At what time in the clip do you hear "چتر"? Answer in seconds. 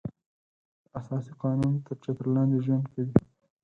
2.03-2.25